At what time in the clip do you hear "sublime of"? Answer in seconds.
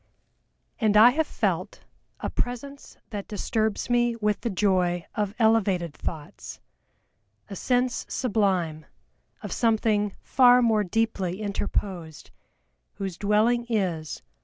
8.09-9.51